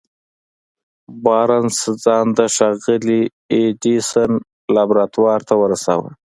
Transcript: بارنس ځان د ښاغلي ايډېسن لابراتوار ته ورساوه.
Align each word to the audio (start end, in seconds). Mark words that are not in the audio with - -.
بارنس 1.23 1.77
ځان 2.03 2.25
د 2.37 2.39
ښاغلي 2.55 3.21
ايډېسن 3.53 4.31
لابراتوار 4.75 5.39
ته 5.47 5.53
ورساوه. 5.61 6.09